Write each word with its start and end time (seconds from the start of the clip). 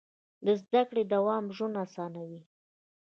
د 0.45 0.47
زده 0.61 0.81
کړې 0.89 1.03
دوام 1.13 1.45
ژوند 1.55 1.75
اسانوي. 1.85 2.41